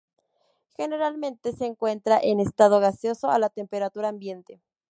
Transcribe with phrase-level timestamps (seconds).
[0.75, 4.59] Generalmente se encuentran en estado gaseoso a la temperatura ambiente.